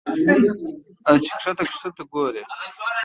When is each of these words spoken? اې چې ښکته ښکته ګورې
اې 1.07 1.13
چې 1.25 1.33
ښکته 1.41 1.63
ښکته 1.79 2.03
ګورې 2.11 2.43